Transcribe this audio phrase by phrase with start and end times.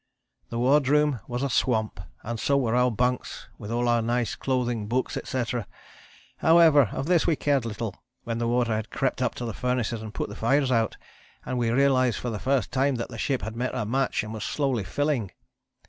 [0.49, 4.87] The wardroom was a swamp and so were our bunks with all our nice clothing,
[4.87, 5.67] books, etc.
[6.37, 10.01] However, of this we cared little, when the water had crept up to the furnaces
[10.01, 10.97] and put the fires out,
[11.45, 14.33] and we realized for the first time that the ship had met her match and
[14.33, 15.29] was slowly filling.